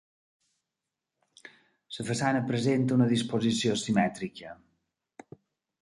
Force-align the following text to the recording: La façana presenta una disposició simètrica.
La 1.97 2.07
façana 2.09 2.43
presenta 2.49 2.99
una 2.99 3.09
disposició 3.13 3.79
simètrica. 3.87 4.59